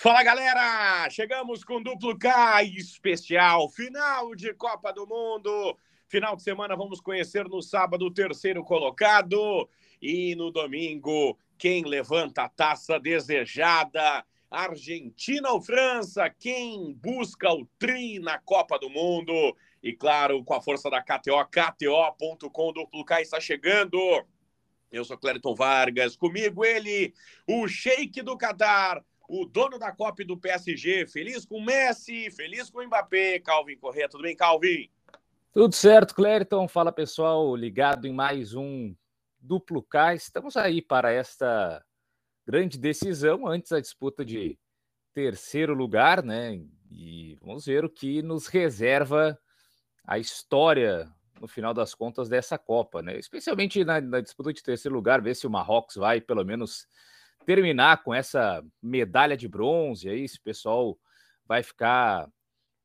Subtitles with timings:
[0.00, 1.10] Fala galera!
[1.10, 5.76] Chegamos com duplo K especial, final de Copa do Mundo.
[6.06, 9.68] Final de semana vamos conhecer no sábado o terceiro colocado
[10.00, 14.24] e no domingo quem levanta a taça desejada.
[14.48, 16.30] Argentina ou França?
[16.30, 19.32] Quem busca o tri na Copa do Mundo?
[19.82, 23.98] E claro, com a força da KTO, KTO.com duplo K está chegando.
[24.92, 27.12] Eu sou Clériton Vargas, comigo ele,
[27.48, 32.70] o Sheik do Qatar, o dono da Copa do PSG, feliz com o Messi, feliz
[32.70, 34.08] com o Mbappé, Calvin Correia.
[34.08, 34.90] Tudo bem, Calvin?
[35.52, 36.66] Tudo certo, Clériton.
[36.66, 38.94] Fala pessoal, ligado em mais um
[39.38, 40.14] duplo K.
[40.14, 41.84] Estamos aí para esta
[42.46, 44.58] grande decisão antes da disputa de
[45.12, 46.64] terceiro lugar, né?
[46.90, 49.38] E vamos ver o que nos reserva
[50.06, 51.06] a história
[51.38, 53.18] no final das contas dessa Copa, né?
[53.18, 56.86] Especialmente na, na disputa de terceiro lugar, ver se o Marrocos vai pelo menos
[57.48, 60.98] terminar com essa medalha de bronze aí, esse pessoal
[61.46, 62.28] vai ficar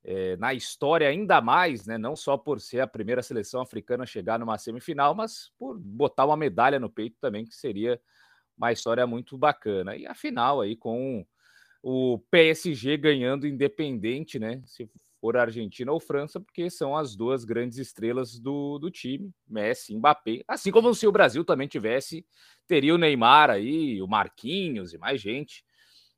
[0.06, 1.98] é, na história ainda mais, né?
[1.98, 6.26] Não só por ser a primeira seleção africana a chegar numa semifinal, mas por botar
[6.26, 8.00] uma medalha no peito também, que seria
[8.58, 9.98] uma história muito bacana.
[9.98, 11.26] E a final aí com
[11.82, 14.62] o PSG ganhando independente, né?
[14.66, 14.90] Se
[15.24, 20.44] for Argentina ou França, porque são as duas grandes estrelas do, do time, Messi, Mbappé.
[20.46, 22.26] Assim como se o Brasil também tivesse,
[22.68, 25.64] teria o Neymar aí, o Marquinhos e mais gente.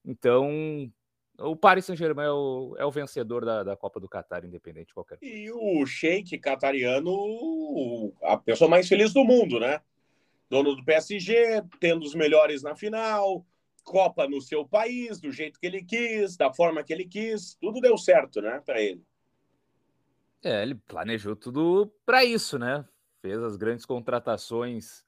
[0.03, 0.92] Então,
[1.38, 4.95] o Paris Saint-Germain é o, é o vencedor da, da Copa do Catar, independente de
[4.95, 5.36] qualquer coisa.
[5.36, 9.81] E o Sheik catariano, a pessoa mais feliz do mundo, né?
[10.50, 13.45] Dono do PSG, tendo os melhores na final,
[13.86, 17.80] Copa no seu país, do jeito que ele quis, da forma que ele quis, tudo
[17.80, 19.02] deu certo, né, para ele.
[20.44, 22.83] É, ele planejou tudo para isso, né?
[23.22, 25.06] Fez as grandes contratações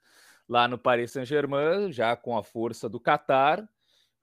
[0.48, 3.68] lá no Paris Saint-Germain, já com a força do Qatar,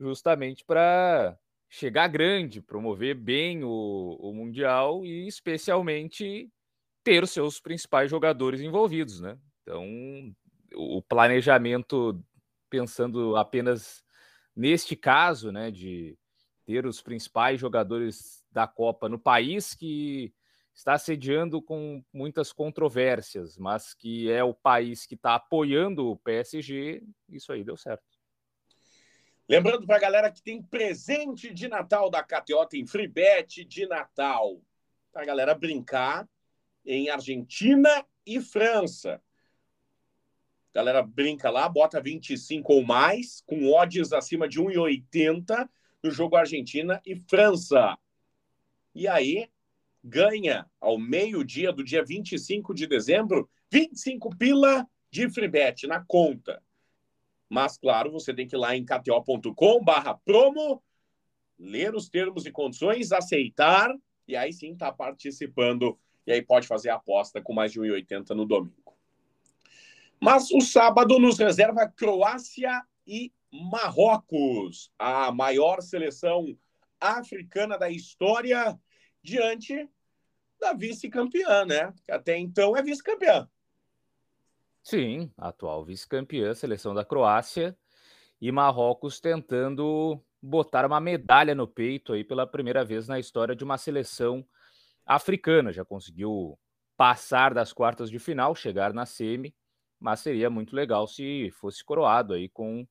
[0.00, 1.36] justamente para
[1.68, 6.48] chegar grande, promover bem o, o Mundial e especialmente
[7.02, 9.36] ter os seus principais jogadores envolvidos, né?
[9.62, 9.84] Então,
[10.74, 12.24] o planejamento
[12.70, 14.03] pensando apenas
[14.54, 16.16] neste caso, né, de
[16.64, 20.32] ter os principais jogadores da Copa no país que
[20.74, 27.02] está sediando com muitas controvérsias, mas que é o país que está apoiando o PSG,
[27.28, 28.04] isso aí deu certo.
[29.48, 33.86] Lembrando para a galera que tem presente de Natal da KTO, tem free bet de
[33.86, 34.60] Natal.
[35.12, 36.26] Para a galera brincar
[36.84, 39.22] em Argentina e França.
[40.74, 45.68] Galera brinca lá, bota 25 ou mais, com odds acima de 1,80
[46.02, 47.96] no jogo Argentina e França.
[48.92, 49.48] E aí,
[50.02, 56.60] ganha ao meio-dia do dia 25 de dezembro 25 pila de free bet na conta.
[57.48, 60.82] Mas, claro, você tem que ir lá em kto.com barra promo,
[61.56, 63.94] ler os termos e condições, aceitar,
[64.26, 65.96] e aí sim tá participando.
[66.26, 68.83] E aí pode fazer a aposta com mais de 1,80 no domingo.
[70.24, 76.56] Mas o sábado nos reserva Croácia e Marrocos, a maior seleção
[76.98, 78.74] africana da história,
[79.22, 79.86] diante
[80.58, 81.92] da vice-campeã, né?
[82.06, 83.46] Que até então é vice-campeã.
[84.82, 87.76] Sim, atual vice-campeã, seleção da Croácia
[88.40, 93.62] e Marrocos tentando botar uma medalha no peito aí pela primeira vez na história de
[93.62, 94.42] uma seleção
[95.04, 95.70] africana.
[95.70, 96.58] Já conseguiu
[96.96, 99.54] passar das quartas de final, chegar na semi
[100.04, 102.86] mas seria muito legal se fosse coroado aí com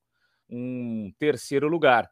[0.50, 2.10] um terceiro lugar.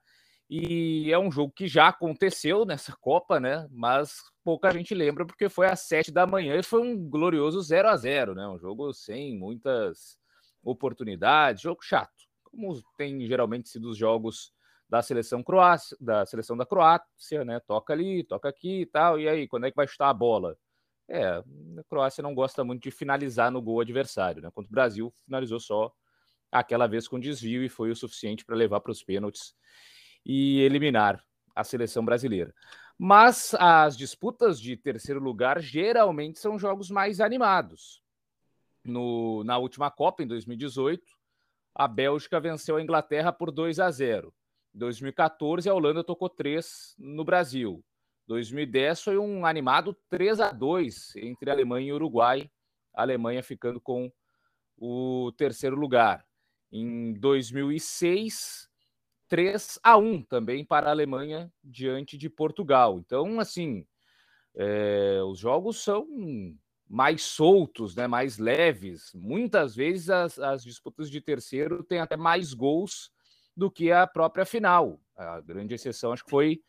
[0.48, 3.66] E é um jogo que já aconteceu nessa Copa, né?
[3.72, 7.88] Mas pouca gente lembra porque foi às sete da manhã e foi um glorioso 0
[7.88, 8.46] a 0 né?
[8.46, 10.16] Um jogo sem muitas
[10.62, 12.12] oportunidades, jogo chato,
[12.44, 14.52] como tem geralmente sido os jogos
[14.88, 17.58] da seleção Croácia, da seleção da Croácia, né?
[17.66, 19.18] Toca ali, toca aqui e tal.
[19.18, 20.56] E aí, quando é que vai chutar a bola?
[21.08, 21.44] É, a
[21.88, 24.50] Croácia não gosta muito de finalizar no gol adversário, né?
[24.52, 25.92] Quanto o Brasil finalizou só
[26.50, 29.54] aquela vez com desvio e foi o suficiente para levar para os pênaltis
[30.24, 31.24] e eliminar
[31.54, 32.54] a seleção brasileira.
[32.98, 38.02] Mas as disputas de terceiro lugar geralmente são jogos mais animados.
[38.84, 41.02] No, na última Copa, em 2018,
[41.74, 44.32] a Bélgica venceu a Inglaterra por 2 a 0.
[44.74, 47.82] Em 2014, a Holanda tocou 3 no Brasil.
[48.26, 52.50] 2010 foi um animado 3 a 2 entre Alemanha e Uruguai,
[52.94, 54.10] a Alemanha ficando com
[54.76, 56.26] o terceiro lugar.
[56.70, 58.68] Em 2006,
[59.28, 62.98] 3 a 1 também para a Alemanha diante de Portugal.
[62.98, 63.86] Então, assim,
[64.54, 66.06] é, os jogos são
[66.88, 69.10] mais soltos, né, mais leves.
[69.14, 73.10] Muitas vezes as, as disputas de terceiro têm até mais gols
[73.56, 75.00] do que a própria final.
[75.16, 76.60] A grande exceção acho que foi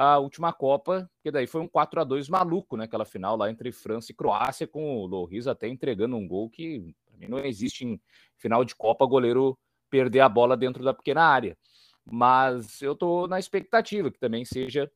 [0.00, 2.84] a última Copa, que daí foi um 4 a 2 maluco, né?
[2.84, 6.94] Aquela final lá entre França e Croácia, com o Loris até entregando um gol que
[7.28, 8.00] não existe em
[8.36, 9.58] final de Copa goleiro
[9.90, 11.58] perder a bola dentro da pequena área.
[12.04, 14.88] Mas eu tô na expectativa que também seja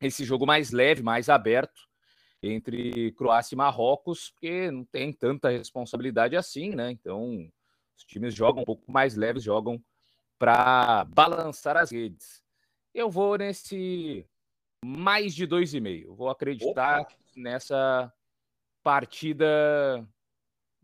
[0.00, 1.80] esse jogo mais leve, mais aberto
[2.42, 6.90] entre Croácia e Marrocos, porque não tem tanta responsabilidade assim, né?
[6.90, 7.48] Então,
[7.96, 9.80] os times jogam um pouco mais leves, jogam
[10.36, 12.42] para balançar as redes.
[12.92, 14.26] Eu vou nesse
[14.84, 16.14] mais de dois e meio.
[16.14, 17.14] Vou acreditar Opa.
[17.36, 18.12] nessa
[18.82, 20.06] partida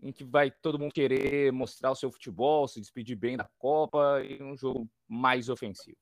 [0.01, 4.23] em que vai todo mundo querer mostrar o seu futebol, se despedir bem da Copa
[4.23, 5.99] e um jogo mais ofensivo.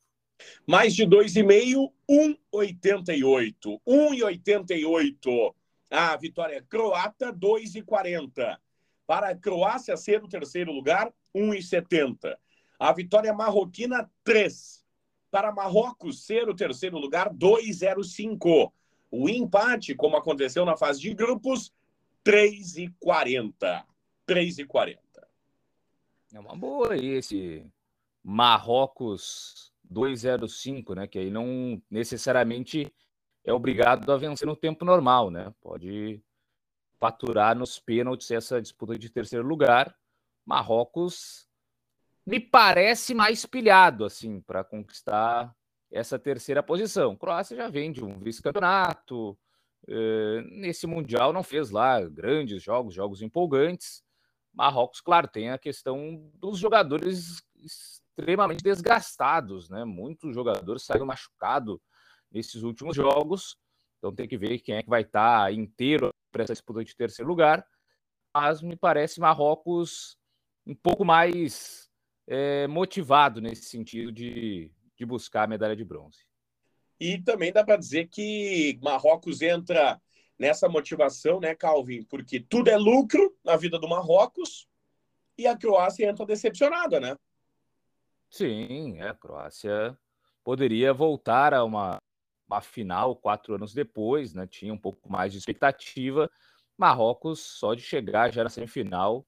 [0.66, 3.81] Mais de 2,5, 1,88.
[3.87, 5.54] 1,88.
[5.90, 8.58] A vitória croata, 2,40.
[9.06, 12.37] Para a Croácia ser o terceiro lugar, 1,70.
[12.78, 14.84] A vitória marroquina, 3.
[15.37, 18.73] Para Marrocos ser o terceiro lugar, 2,05.
[19.11, 21.75] O empate, como aconteceu na fase de grupos,
[22.25, 23.85] 3,40.
[24.27, 24.97] 3,40.
[26.33, 27.71] É uma boa aí esse
[28.25, 31.06] Marrocos 2,05, né?
[31.06, 32.91] Que aí não necessariamente
[33.44, 35.53] é obrigado a vencer no tempo normal, né?
[35.61, 36.19] Pode
[36.99, 39.94] faturar nos pênaltis essa disputa de terceiro lugar.
[40.47, 41.45] Marrocos
[42.26, 45.55] me parece mais pilhado assim para conquistar
[45.90, 47.17] essa terceira posição.
[47.17, 49.38] Croácia já vem de um vice-campeonato,
[49.88, 54.02] eh, nesse mundial não fez lá grandes jogos, jogos empolgantes.
[54.52, 59.84] Marrocos, claro, tem a questão dos jogadores extremamente desgastados, né?
[59.84, 61.78] Muitos jogadores saíram machucados
[62.32, 63.56] nesses últimos jogos,
[63.99, 66.96] então tem que ver quem é que vai estar tá inteiro para essa disputa de
[66.96, 67.64] terceiro lugar.
[68.34, 70.17] Mas me parece Marrocos
[70.67, 71.86] um pouco mais
[72.26, 76.26] é, motivado nesse sentido de, de buscar a medalha de bronze.
[76.99, 80.00] E também dá para dizer que Marrocos entra
[80.38, 82.02] nessa motivação, né, Calvin?
[82.05, 84.67] Porque tudo é lucro na vida do Marrocos
[85.37, 87.17] e a Croácia entra decepcionada, né?
[88.31, 89.96] Sim, a Croácia
[90.43, 92.00] poderia voltar a uma,
[92.49, 94.46] uma final quatro anos depois, né?
[94.46, 96.31] Tinha um pouco mais de expectativa.
[96.76, 99.26] Marrocos, só de chegar já na semifinal,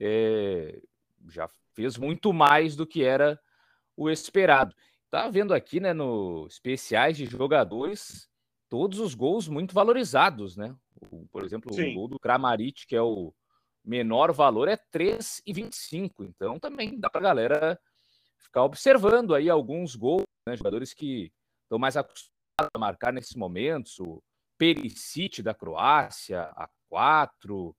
[0.00, 0.80] é,
[1.28, 3.40] já fez muito mais do que era
[3.96, 4.74] o esperado.
[5.10, 8.28] Tá vendo aqui, né, no especiais de jogadores,
[8.68, 10.74] todos os gols muito valorizados, né?
[11.10, 11.92] O, por exemplo, Sim.
[11.92, 13.32] o gol do Kramaric, que é o
[13.84, 16.24] menor valor, é 3,25.
[16.24, 17.80] Então também dá para galera
[18.36, 20.56] ficar observando aí alguns gols, né?
[20.56, 21.32] Jogadores que
[21.62, 23.98] estão mais acostumados a marcar nesses momentos.
[23.98, 24.22] O
[24.58, 27.74] Perisic da Croácia, a 4,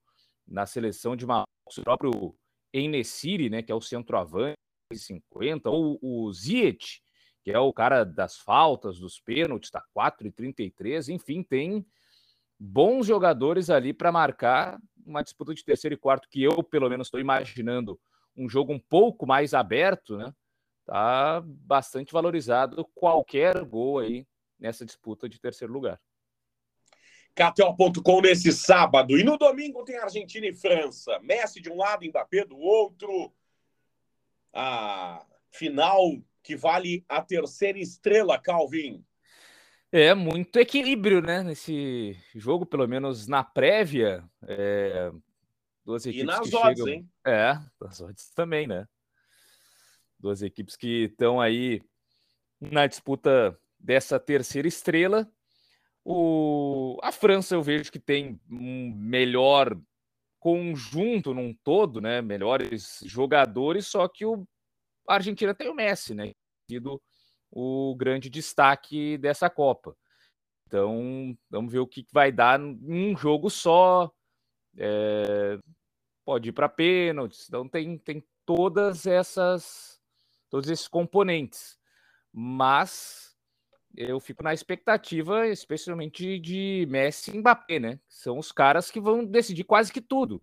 [0.46, 2.34] na seleção de Marrocos, o próprio
[2.72, 4.56] Enesiri, né, que é o centroavante,
[4.92, 7.00] 50, ou o Ziyech,
[7.42, 11.86] que é o cara das faltas, dos pênaltis, tá 4 e 33, enfim, tem
[12.58, 17.06] bons jogadores ali para marcar uma disputa de terceiro e quarto que eu, pelo menos,
[17.06, 17.98] estou imaginando
[18.36, 20.32] um jogo um pouco mais aberto, né?
[20.84, 24.26] Tá bastante valorizado qualquer gol aí
[24.58, 26.00] nessa disputa de terceiro lugar.
[27.34, 29.18] KTO.com nesse sábado.
[29.18, 31.18] E no domingo tem Argentina e França.
[31.20, 33.32] Messi de um lado, Mbappé do outro.
[34.52, 36.00] A final
[36.42, 39.04] que vale a terceira estrela, Calvin.
[39.92, 41.42] É muito equilíbrio, né?
[41.42, 44.24] Nesse jogo, pelo menos na prévia.
[44.46, 45.10] É...
[45.84, 46.88] Duas equipes e nas odds, chegam...
[46.88, 47.10] hein?
[47.26, 48.86] É, nas odds também, né?
[50.18, 51.82] Duas equipes que estão aí
[52.60, 55.28] na disputa dessa terceira estrela.
[56.04, 56.98] O...
[57.02, 59.78] A França eu vejo que tem um melhor
[60.38, 62.22] conjunto num todo, né?
[62.22, 64.46] Melhores jogadores, só que o
[65.10, 66.32] a Argentina tem o Messi, né?
[66.70, 67.02] Sido
[67.50, 69.96] o grande destaque dessa Copa.
[70.66, 74.08] Então, vamos ver o que vai dar num jogo só.
[74.78, 75.58] É,
[76.24, 77.48] pode ir para pênaltis.
[77.48, 80.00] Então, tem, tem todas essas,
[80.48, 81.76] todos esses componentes.
[82.32, 83.29] Mas
[83.96, 88.00] eu fico na expectativa, especialmente de Messi e Mbappé, né?
[88.08, 90.42] São os caras que vão decidir quase que tudo.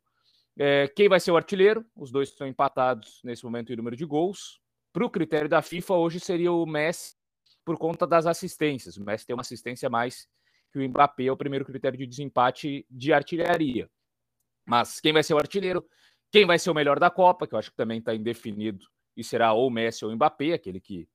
[0.60, 1.86] É, quem vai ser o artilheiro?
[1.96, 4.60] Os dois estão empatados nesse momento em número de gols.
[4.92, 7.16] Para o critério da FIFA, hoje seria o Messi
[7.64, 8.98] por conta das assistências.
[8.98, 10.28] O Messi tem uma assistência mais
[10.72, 13.90] que o Mbappé, é o primeiro critério de desempate de artilharia.
[14.66, 15.86] Mas quem vai ser o artilheiro?
[16.32, 18.86] Quem vai ser o melhor da Copa, que eu acho que também está indefinido,
[19.16, 21.08] e será ou Messi ou Mbappé, aquele que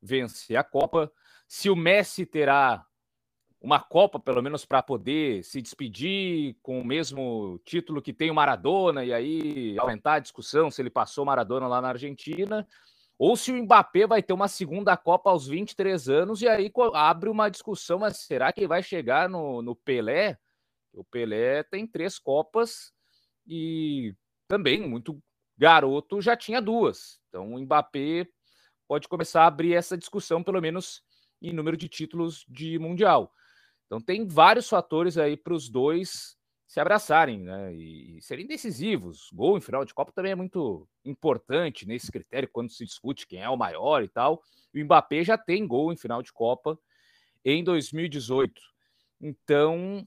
[0.00, 1.10] vencer a Copa.
[1.48, 2.84] Se o Messi terá
[3.60, 8.34] uma Copa, pelo menos, para poder se despedir com o mesmo título que tem o
[8.34, 12.66] Maradona, e aí aumentar a discussão se ele passou Maradona lá na Argentina,
[13.18, 17.30] ou se o Mbappé vai ter uma segunda Copa aos 23 anos e aí abre
[17.30, 20.38] uma discussão, mas será que vai chegar no, no Pelé?
[20.92, 22.92] O Pelé tem três Copas
[23.46, 24.14] e
[24.46, 25.18] também muito
[25.56, 27.18] garoto já tinha duas.
[27.28, 28.28] Então o Mbappé
[28.86, 31.02] pode começar a abrir essa discussão, pelo menos
[31.40, 33.32] em número de títulos de Mundial.
[33.86, 39.30] Então tem vários fatores aí para os dois se abraçarem né, e, serem decisivos.
[39.32, 43.40] Gol em final de Copa também é muito importante nesse critério quando se discute quem
[43.40, 44.42] é o maior e tal.
[44.74, 46.78] O Mbappé já tem gol em final de Copa
[47.44, 48.60] em 2018.
[49.20, 50.06] Então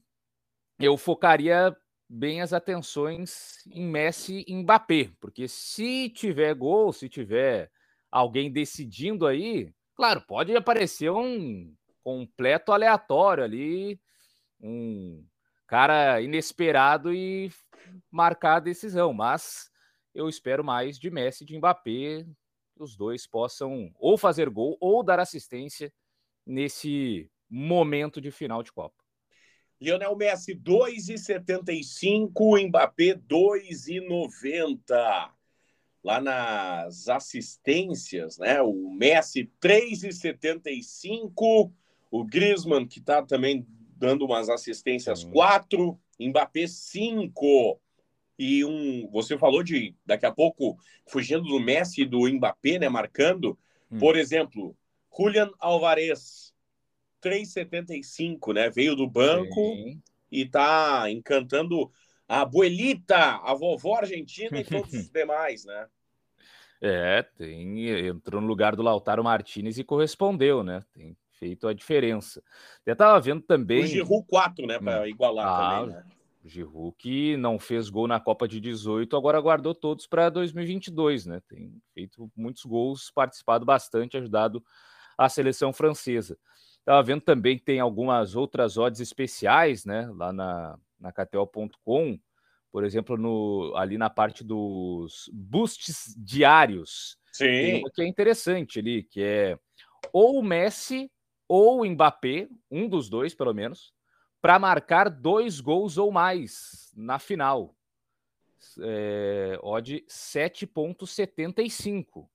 [0.78, 1.74] eu focaria
[2.08, 7.70] bem as atenções em Messi e Mbappé, porque se tiver gol, se tiver
[8.10, 14.00] alguém decidindo aí, claro, pode aparecer um completo aleatório ali,
[14.60, 15.24] um
[15.66, 17.50] cara inesperado e
[18.10, 19.70] marcar a decisão, mas
[20.14, 22.26] eu espero mais de Messi e de Mbappé,
[22.74, 25.92] que os dois possam ou fazer gol ou dar assistência
[26.44, 28.94] nesse momento de final de Copa.
[29.80, 35.32] Lionel Messi 2,75, Mbappé 2,90.
[36.02, 38.62] Lá nas assistências, né?
[38.62, 41.70] O Messi 3,75,
[42.10, 43.66] o Griezmann que está também
[43.96, 47.78] dando umas assistências 4, Mbappé 5.
[48.38, 52.88] E um, você falou de daqui a pouco fugindo do Messi e do Mbappé, né,
[52.88, 53.58] marcando.
[53.92, 53.98] Hum.
[53.98, 54.74] Por exemplo,
[55.14, 56.54] Julian Alvarez
[57.22, 58.70] 3,75, né?
[58.70, 60.00] Veio do banco Sim.
[60.32, 61.92] e tá encantando
[62.30, 65.88] a abuelita, a vovó argentina e todos os demais, né?
[66.80, 70.80] É, tem, entrou no lugar do Lautaro Martinez e correspondeu, né?
[70.94, 72.40] Tem feito a diferença.
[72.86, 73.82] Eu tava vendo também.
[73.82, 74.78] O Giroud 4, né?
[74.78, 75.06] Para hum.
[75.06, 76.04] igualar ah, também, né?
[76.44, 81.26] O Giroud que não fez gol na Copa de 18, agora guardou todos para 2022,
[81.26, 81.42] né?
[81.48, 84.64] Tem feito muitos gols, participado bastante, ajudado
[85.18, 86.38] a seleção francesa.
[86.78, 90.08] Estava vendo também que tem algumas outras odds especiais, né?
[90.14, 92.18] Lá na, na KTO.com,
[92.70, 97.18] por exemplo, no, ali na parte dos boosts diários.
[97.32, 97.46] Sim.
[97.46, 99.58] Tem uma que é interessante ali, que é
[100.12, 101.10] ou o Messi
[101.48, 103.92] ou o Mbappé, um dos dois, pelo menos,
[104.40, 107.74] para marcar dois gols ou mais na final.
[108.78, 112.28] É, odd 7,75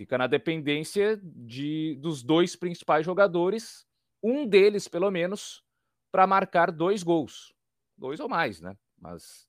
[0.00, 3.86] fica na dependência de dos dois principais jogadores,
[4.22, 5.62] um deles, pelo menos,
[6.10, 7.52] para marcar dois gols.
[8.00, 8.74] Dois ou mais, né?
[8.98, 9.46] Mas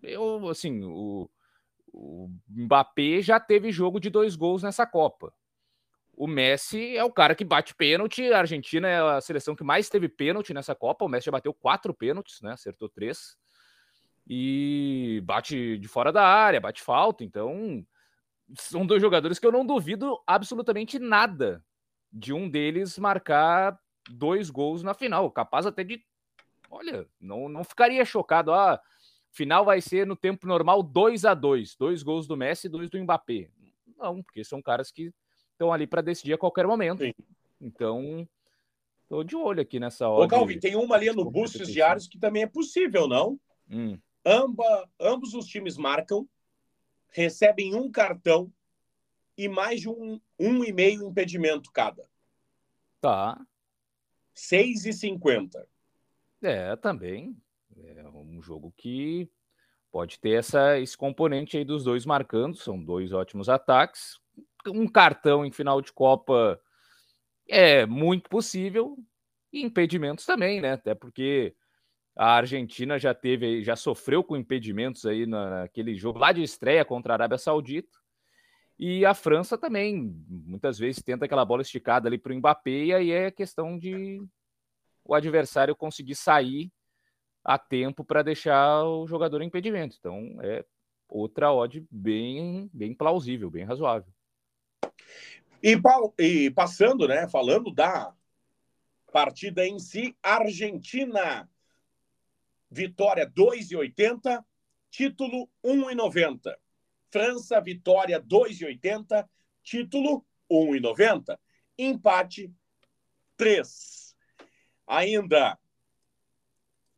[0.00, 1.28] eu, assim, o,
[1.92, 5.34] o Mbappé já teve jogo de dois gols nessa Copa.
[6.14, 8.32] O Messi é o cara que bate pênalti.
[8.32, 11.04] A Argentina é a seleção que mais teve pênalti nessa Copa.
[11.04, 12.52] O Messi já bateu quatro pênaltis, né?
[12.52, 13.36] Acertou três.
[14.24, 17.24] E bate de fora da área, bate falta.
[17.24, 17.84] Então,
[18.56, 21.64] são dois jogadores que eu não duvido absolutamente nada
[22.12, 23.76] de um deles marcar
[24.08, 26.00] dois gols na final, capaz até de.
[26.70, 28.52] Olha, não, não ficaria chocado.
[28.52, 28.80] Ah,
[29.30, 32.90] final vai ser no tempo normal 2 a 2 dois gols do Messi e dois
[32.90, 33.50] do Mbappé.
[33.96, 35.12] Não, porque são caras que
[35.52, 37.02] estão ali para decidir a qualquer momento.
[37.02, 37.12] Sim.
[37.60, 38.28] Então,
[39.08, 40.24] tô de olho aqui nessa hora.
[40.24, 43.38] Ô, Calvin, tem uma ali no Bustos Diários que também é possível, não?
[43.70, 43.98] Hum.
[44.24, 46.28] Amba, ambos os times marcam
[47.10, 48.52] recebem um cartão
[49.36, 52.08] e mais de um, um e meio impedimento cada.
[53.00, 53.40] Tá.
[54.34, 55.66] 6,50.
[56.42, 57.36] É, também.
[57.76, 59.30] É um jogo que
[59.90, 62.56] pode ter essa, esse componente aí dos dois marcando.
[62.56, 64.18] São dois ótimos ataques.
[64.66, 66.60] Um cartão em final de Copa
[67.48, 68.96] é muito possível.
[69.52, 70.72] E impedimentos também, né?
[70.72, 71.54] Até porque
[72.14, 77.12] a Argentina já teve, já sofreu com impedimentos aí naquele jogo lá de estreia contra
[77.12, 77.96] a Arábia Saudita.
[78.78, 82.94] E a França também, muitas vezes, tenta aquela bola esticada ali para o Mbappé, e
[82.94, 84.22] aí é questão de
[85.08, 86.70] o adversário conseguir sair
[87.42, 89.96] a tempo para deixar o jogador em impedimento.
[89.98, 90.64] Então, é
[91.08, 94.12] outra odd bem, bem plausível, bem razoável.
[95.62, 95.76] E,
[96.18, 98.14] e passando, né, falando da
[99.10, 101.48] partida em si, Argentina
[102.70, 104.44] Vitória 2,80,
[104.90, 106.54] título 1,90.
[107.10, 109.26] França, vitória 2,80,
[109.62, 111.38] título 1,90.
[111.78, 112.52] Empate
[113.36, 114.07] 3.
[114.88, 115.56] Ainda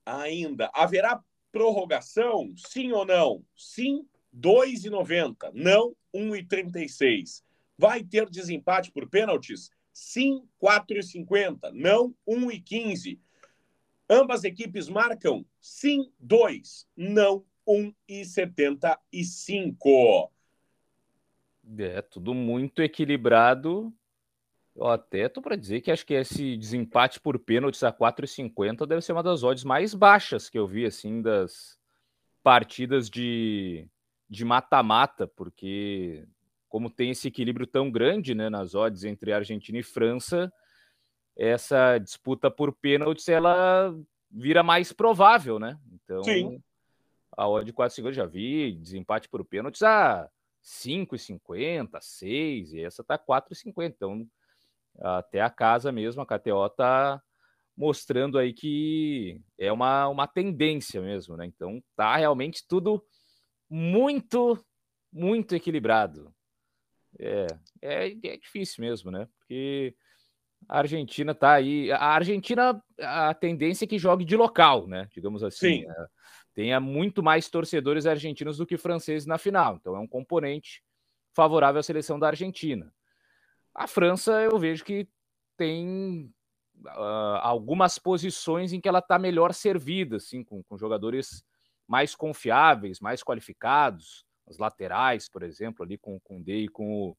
[0.07, 2.55] ainda haverá prorrogação?
[2.57, 3.45] Sim ou não?
[3.57, 5.51] Sim, 2,90.
[5.53, 7.43] Não, 1,36.
[7.77, 9.71] Vai ter desempate por pênaltis?
[9.93, 11.73] Sim, 4,50.
[11.73, 13.19] Não, 1,15.
[14.09, 20.31] Ambas equipes marcam sim 2, não 1,75.
[21.79, 23.95] É, tudo muito equilibrado.
[24.75, 29.03] Eu até tô para dizer que acho que esse desempate por pênaltis a 4,50 deve
[29.03, 31.79] ser uma das odds mais baixas que eu vi, assim, das
[32.43, 33.89] partidas de
[34.31, 36.25] de mata-mata, porque
[36.69, 40.53] como tem esse equilíbrio tão grande né, nas odds entre Argentina e França,
[41.37, 43.93] essa disputa por pênaltis ela
[44.31, 45.77] vira mais provável, né?
[45.93, 46.63] Então, Sim.
[47.37, 50.31] a odd 4,50 já vi, desempate por pênaltis a
[50.63, 53.87] 5,50, 6, e essa tá 4,50.
[53.89, 54.29] Então,
[55.01, 57.21] até a casa mesmo, a KTO tá
[57.77, 61.47] mostrando aí que é uma, uma tendência mesmo, né?
[61.47, 63.03] Então, tá realmente tudo
[63.69, 64.59] muito,
[65.13, 66.35] muito equilibrado.
[67.19, 67.47] É,
[67.81, 69.27] é, é difícil mesmo, né?
[69.39, 69.95] Porque
[70.69, 71.91] a Argentina tá aí.
[71.93, 75.09] A Argentina, a tendência é que jogue de local, né?
[75.13, 75.81] Digamos assim.
[75.81, 75.87] Sim.
[75.87, 76.07] Né?
[76.55, 79.77] Tenha muito mais torcedores argentinos do que franceses na final.
[79.77, 80.83] Então é um componente
[81.35, 82.93] favorável à seleção da Argentina.
[83.81, 85.09] A França, eu vejo que
[85.57, 86.31] tem
[86.85, 91.43] uh, algumas posições em que ela está melhor servida, assim, com, com jogadores
[91.89, 96.93] mais confiáveis, mais qualificados, as laterais, por exemplo, ali com, com o Day e com
[96.93, 97.17] o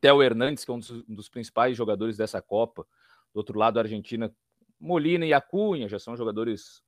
[0.00, 2.86] Theo Hernandes, que é um dos, um dos, principais jogadores dessa Copa.
[3.34, 4.34] Do outro lado, a Argentina,
[4.80, 6.82] Molina e Acunha já são jogadores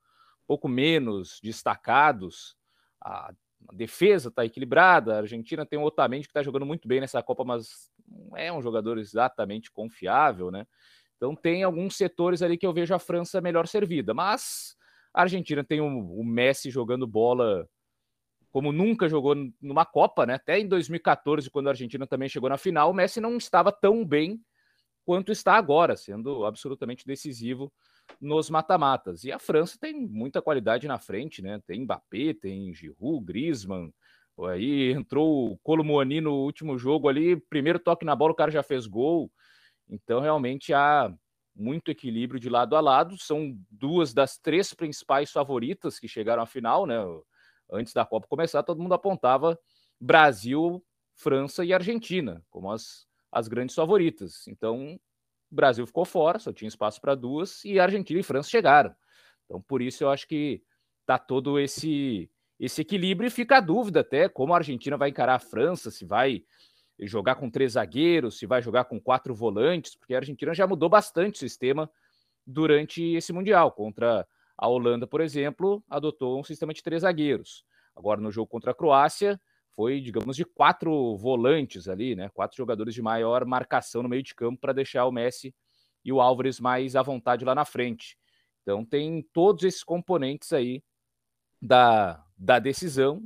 [0.44, 2.56] um pouco menos destacados.
[2.98, 3.30] A,
[3.68, 5.14] a defesa está equilibrada.
[5.14, 8.52] A Argentina tem o Otamendi que está jogando muito bem nessa Copa, mas não é
[8.52, 10.66] um jogador exatamente confiável, né?
[11.16, 14.76] Então tem alguns setores ali que eu vejo a França melhor servida, mas
[15.12, 17.68] a Argentina tem o, o Messi jogando bola
[18.50, 20.34] como nunca jogou numa Copa, né?
[20.34, 24.02] Até em 2014, quando a Argentina também chegou na final, o Messi não estava tão
[24.02, 24.40] bem
[25.04, 27.70] quanto está agora, sendo absolutamente decisivo
[28.20, 29.24] nos mata-matas.
[29.24, 31.60] E a França tem muita qualidade na frente, né?
[31.66, 33.92] Tem Mbappé, tem Giroud, Griezmann.
[34.48, 38.62] Aí entrou o Colomoni no último jogo ali, primeiro toque na bola, o cara já
[38.62, 39.30] fez gol.
[39.88, 41.12] Então realmente há
[41.54, 43.16] muito equilíbrio de lado a lado.
[43.18, 46.96] São duas das três principais favoritas que chegaram à final, né?
[47.70, 49.58] Antes da Copa começar, todo mundo apontava
[50.00, 54.46] Brasil, França e Argentina como as, as grandes favoritas.
[54.46, 55.00] Então,
[55.50, 58.94] o Brasil ficou fora, só tinha espaço para duas, e Argentina e França chegaram.
[59.44, 60.62] Então, por isso eu acho que
[61.04, 65.34] tá todo esse esse equilíbrio e fica a dúvida até como a Argentina vai encarar
[65.34, 66.42] a França, se vai
[67.00, 70.88] jogar com três zagueiros, se vai jogar com quatro volantes, porque a Argentina já mudou
[70.88, 71.90] bastante o sistema
[72.46, 73.72] durante esse Mundial.
[73.72, 77.64] Contra a Holanda, por exemplo, adotou um sistema de três zagueiros.
[77.94, 79.40] Agora, no jogo contra a Croácia,
[79.76, 82.30] foi, digamos, de quatro volantes ali, né?
[82.30, 85.54] Quatro jogadores de maior marcação no meio de campo para deixar o Messi
[86.02, 88.16] e o Álvares mais à vontade lá na frente.
[88.62, 90.82] Então, tem todos esses componentes aí
[91.60, 93.22] da, da decisão.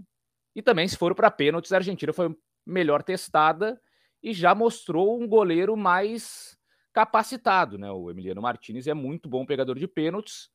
[0.54, 2.36] E também, se for para pênaltis, a Argentina foi
[2.66, 3.80] melhor testada
[4.20, 6.58] e já mostrou um goleiro mais
[6.92, 7.90] capacitado, né?
[7.92, 10.50] O Emiliano Martinez é muito bom pegador de pênaltis.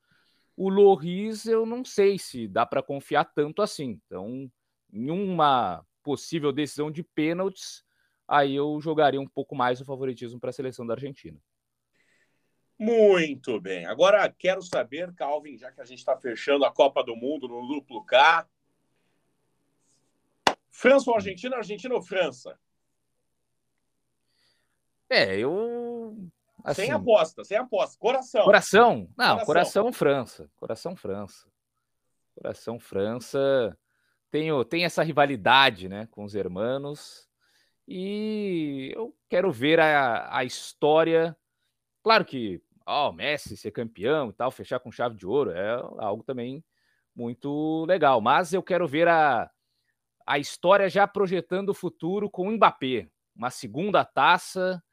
[0.58, 4.00] O Loris, eu não sei se dá para confiar tanto assim.
[4.06, 4.52] Então,
[4.92, 7.84] em uma possível decisão de pênaltis,
[8.28, 11.40] aí eu jogaria um pouco mais o favoritismo para a seleção da Argentina.
[12.78, 13.86] Muito bem.
[13.86, 17.66] Agora quero saber, Calvin, já que a gente está fechando a Copa do Mundo no
[17.68, 18.48] duplo K,
[20.70, 21.56] França ou Argentina?
[21.56, 22.60] Argentina ou França?
[25.10, 26.18] É, eu.
[26.64, 27.98] Assim, sem aposta, sem aposta.
[27.98, 28.44] Coração.
[28.44, 29.10] Coração?
[29.18, 29.46] Não, coração.
[29.46, 30.52] coração França.
[30.58, 31.48] Coração França.
[32.36, 33.78] Coração França.
[34.36, 37.26] Tem, tem essa rivalidade né, com os hermanos.
[37.88, 41.34] E eu quero ver a, a história.
[42.04, 46.22] Claro que ó, Messi ser campeão e tal, fechar com chave de ouro é algo
[46.22, 46.62] também
[47.16, 48.20] muito legal.
[48.20, 49.50] Mas eu quero ver a,
[50.28, 54.84] a história já projetando o futuro com o Mbappé, uma segunda taça,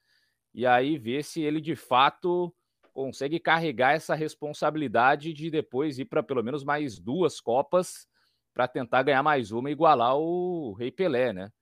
[0.55, 2.55] e aí ver se ele de fato
[2.93, 8.07] consegue carregar essa responsabilidade de depois ir para pelo menos mais duas Copas
[8.53, 11.53] para tentar ganhar mais uma e igualar o Rei Pelé, né?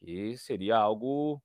[0.00, 1.42] Que seria algo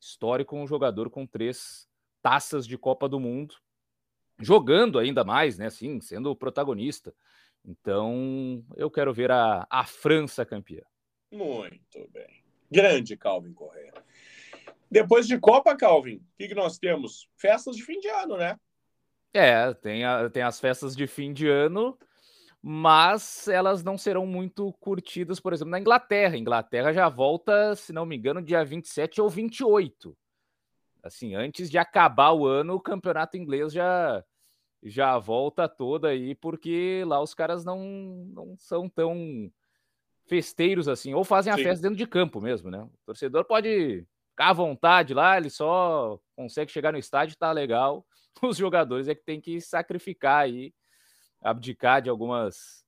[0.00, 1.88] histórico um jogador com três
[2.22, 3.54] taças de Copa do Mundo,
[4.38, 5.66] jogando ainda mais, né?
[5.66, 7.14] Assim, sendo o protagonista.
[7.64, 10.82] Então, eu quero ver a, a França campeã.
[11.32, 12.44] Muito bem.
[12.70, 13.94] Grande Calvin Correia.
[14.90, 17.28] Depois de Copa, Calvin, o que, que nós temos?
[17.36, 18.58] Festas de fim de ano, né?
[19.32, 21.98] É, tem, a, tem as festas de fim de ano,
[22.66, 26.34] mas elas não serão muito curtidas, por exemplo, na Inglaterra.
[26.34, 30.16] A Inglaterra já volta, se não me engano, dia 27 ou 28.
[31.02, 34.24] Assim, antes de acabar o ano, o campeonato inglês já
[34.82, 37.84] já volta toda aí, porque lá os caras não,
[38.32, 39.52] não são tão
[40.26, 41.64] festeiros assim, ou fazem a Sim.
[41.64, 42.82] festa dentro de campo mesmo, né?
[42.82, 48.06] O torcedor pode ficar à vontade lá, ele só consegue chegar no estádio, tá legal.
[48.42, 50.72] Os jogadores é que tem que sacrificar aí,
[51.44, 52.84] abdicar de algumas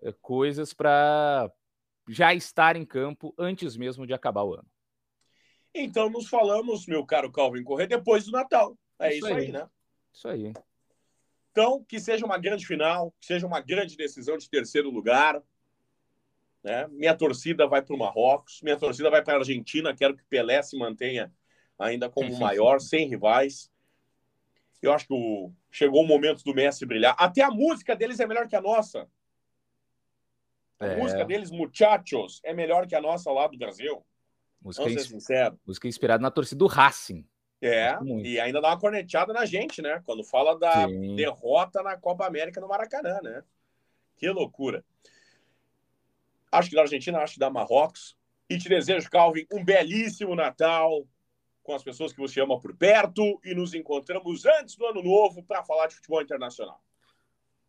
[0.00, 1.52] eh, coisas para
[2.08, 4.68] já estar em campo antes mesmo de acabar o ano.
[5.74, 8.78] Então nos falamos, meu caro Calvin Corrêa, depois do Natal.
[8.98, 9.46] É isso, isso aí.
[9.46, 9.68] aí, né?
[10.12, 10.52] Isso aí.
[11.50, 15.42] Então, que seja uma grande final, que seja uma grande decisão de terceiro lugar.
[16.62, 16.86] Né?
[16.88, 19.94] Minha torcida vai para o Marrocos, minha torcida vai para a Argentina.
[19.94, 21.32] Quero que Pelé se mantenha
[21.78, 23.70] ainda como o maior, sem rivais.
[24.80, 25.52] Eu acho que o...
[25.70, 27.14] chegou o momento do Messi brilhar.
[27.18, 29.08] Até a música deles é melhor que a nossa.
[30.78, 30.96] A é.
[30.96, 34.04] música deles, Muchachos, é melhor que a nossa lá do Brasil.
[34.62, 35.58] Música, Vamos ser sincero.
[35.66, 37.26] música inspirada na torcida do Racing.
[37.60, 40.00] É, e ainda dá uma corneteada na gente, né?
[40.06, 41.16] Quando fala da Sim.
[41.16, 43.42] derrota na Copa América no Maracanã, né?
[44.16, 44.84] Que loucura.
[46.52, 48.16] Acho que da Argentina, acho que da Marrocos.
[48.48, 51.04] E te desejo, Calvin, um belíssimo Natal
[51.68, 55.42] com as pessoas que você ama por perto e nos encontramos antes do ano novo
[55.42, 56.82] para falar de futebol internacional.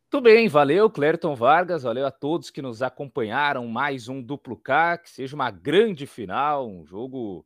[0.10, 3.68] Tudo bem, valeu, Clériton Vargas, valeu a todos que nos acompanharam.
[3.68, 7.46] Mais um duplo K, que seja uma grande final, um jogo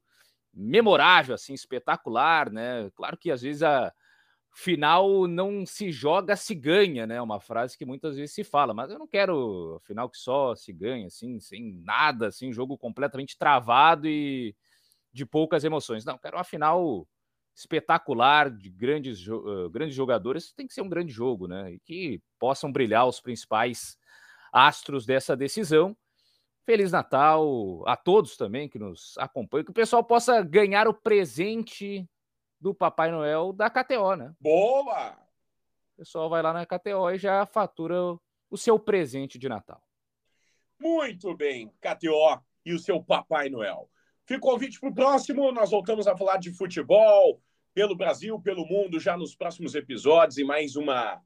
[0.53, 2.87] memorável, assim, espetacular, né?
[2.93, 3.91] Claro que às vezes a
[4.53, 7.19] final não se joga, se ganha, né?
[7.19, 10.71] Uma frase que muitas vezes se fala, mas eu não quero final que só se
[10.71, 14.55] ganha, assim, sem nada, assim, jogo completamente travado e
[15.13, 16.03] de poucas emoções.
[16.03, 17.07] Não, quero uma final
[17.55, 20.51] espetacular de grandes, uh, grandes jogadores.
[20.53, 21.73] Tem que ser um grande jogo, né?
[21.73, 23.97] E que possam brilhar os principais
[24.51, 25.95] astros dessa decisão.
[26.65, 32.09] Feliz Natal a todos também que nos acompanham, que o pessoal possa ganhar o presente
[32.59, 34.33] do Papai Noel da KTO, né?
[34.39, 35.11] Boa!
[35.93, 37.95] O pessoal vai lá na KTO e já fatura
[38.49, 39.83] o seu presente de Natal.
[40.79, 43.89] Muito bem, KTO e o seu Papai Noel.
[44.25, 45.51] Fica o convite para o próximo.
[45.51, 47.41] Nós voltamos a falar de futebol
[47.73, 51.21] pelo Brasil, pelo mundo, já nos próximos episódios e mais uma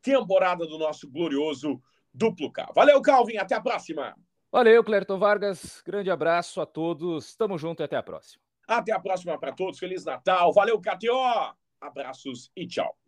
[0.00, 1.80] temporada do nosso glorioso
[2.14, 2.70] Duplo K.
[2.74, 3.36] Valeu, Calvin.
[3.36, 4.14] Até a próxima.
[4.50, 5.82] Valeu, Clerton Vargas.
[5.84, 7.36] Grande abraço a todos.
[7.36, 8.42] Tamo junto e até a próxima.
[8.66, 9.78] Até a próxima para todos.
[9.78, 10.52] Feliz Natal.
[10.52, 11.54] Valeu, KTO.
[11.80, 13.07] Abraços e tchau.